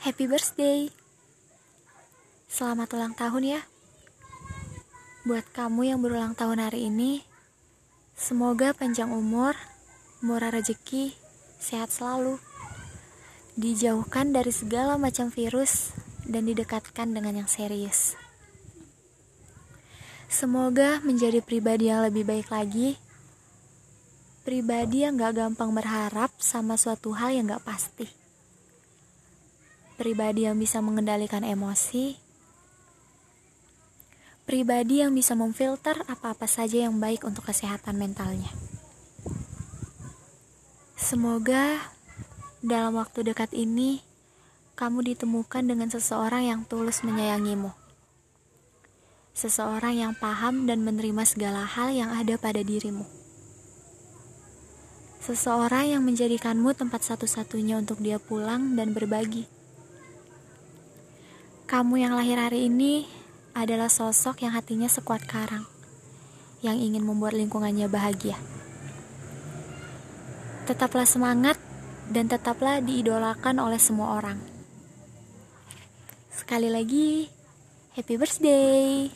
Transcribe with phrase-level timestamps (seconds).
[0.00, 0.88] Happy birthday.
[2.48, 3.60] Selamat ulang tahun ya.
[5.28, 7.20] Buat kamu yang berulang tahun hari ini,
[8.16, 9.52] semoga panjang umur,
[10.24, 11.12] murah rezeki,
[11.60, 12.40] sehat selalu.
[13.60, 15.92] Dijauhkan dari segala macam virus
[16.24, 18.16] dan didekatkan dengan yang serius.
[20.32, 22.96] Semoga menjadi pribadi yang lebih baik lagi.
[24.48, 28.19] Pribadi yang gak gampang berharap sama suatu hal yang gak pasti
[30.00, 32.16] pribadi yang bisa mengendalikan emosi,
[34.48, 38.48] pribadi yang bisa memfilter apa-apa saja yang baik untuk kesehatan mentalnya.
[40.96, 41.92] Semoga
[42.64, 44.00] dalam waktu dekat ini
[44.72, 47.68] kamu ditemukan dengan seseorang yang tulus menyayangimu.
[49.36, 53.04] Seseorang yang paham dan menerima segala hal yang ada pada dirimu.
[55.20, 59.59] Seseorang yang menjadikanmu tempat satu-satunya untuk dia pulang dan berbagi
[61.70, 63.06] kamu yang lahir hari ini
[63.54, 65.62] adalah sosok yang hatinya sekuat karang,
[66.66, 68.34] yang ingin membuat lingkungannya bahagia.
[70.66, 71.54] Tetaplah semangat
[72.10, 74.42] dan tetaplah diidolakan oleh semua orang.
[76.34, 77.30] Sekali lagi,
[77.94, 79.06] happy birthday!